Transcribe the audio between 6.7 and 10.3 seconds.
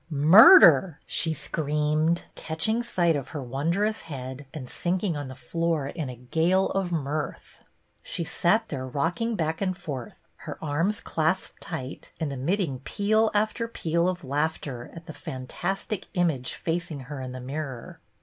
mirth. She sat there rocking back and forth,